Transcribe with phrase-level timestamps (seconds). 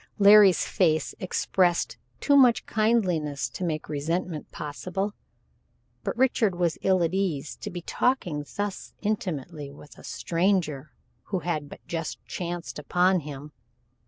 [0.17, 5.13] Larry's face expressed too much kindliness to make resentment possible,
[6.03, 10.91] but Richard was ill at ease to be talking thus intimately with a stranger
[11.25, 13.51] who had but just chanced upon him.